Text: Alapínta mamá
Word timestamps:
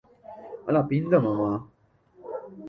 Alapínta 0.69 1.19
mamá 1.19 1.53